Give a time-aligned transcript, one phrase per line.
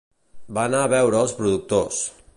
[0.57, 2.03] Va anar a veure els productors.